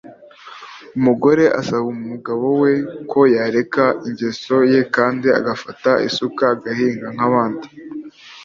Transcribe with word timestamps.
Umugore 0.97 1.43
asaba 1.59 1.83
umugabo 1.97 2.45
we 2.61 2.71
ko 3.11 3.19
yareka 3.37 3.85
ingeso 4.07 4.55
ye 4.71 4.81
kandi 4.95 5.27
agafata 5.39 5.89
isuka 6.07 6.43
agahinga 6.55 7.07
nk’abandi 7.15 7.67